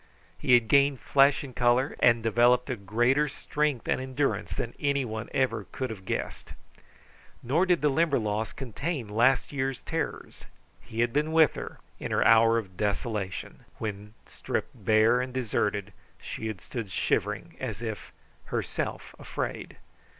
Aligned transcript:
He 0.35 0.55
had 0.55 0.67
gained 0.67 0.99
flesh 0.99 1.43
and 1.43 1.55
color, 1.55 1.95
and 1.99 2.23
developed 2.23 2.71
a 2.71 2.75
greater 2.75 3.27
strength 3.27 3.87
and 3.87 4.01
endurance 4.01 4.51
than 4.51 4.73
anyone 4.79 5.29
ever 5.31 5.65
could 5.71 5.91
have 5.91 6.05
guessed. 6.05 6.53
Nor 7.43 7.67
did 7.67 7.81
the 7.83 7.89
Limberlost 7.89 8.55
contain 8.57 9.07
last 9.07 9.51
year's 9.51 9.81
terrors. 9.81 10.45
He 10.81 11.01
had 11.01 11.13
been 11.13 11.31
with 11.31 11.53
her 11.53 11.77
in 11.99 12.09
her 12.09 12.25
hour 12.25 12.57
of 12.57 12.77
desolation, 12.77 13.59
when 13.77 14.15
stripped 14.25 14.73
bare 14.73 15.21
and 15.21 15.31
deserted, 15.31 15.93
she 16.19 16.47
had 16.47 16.61
stood 16.61 16.89
shivering, 16.89 17.55
as 17.59 17.83
if 17.83 18.11
herself 18.45 19.13
afraid. 19.19 19.77